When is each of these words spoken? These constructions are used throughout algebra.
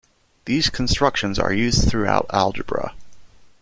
These 0.45 0.71
constructions 0.71 1.37
are 1.37 1.53
used 1.53 1.87
throughout 1.87 2.25
algebra. 2.31 2.95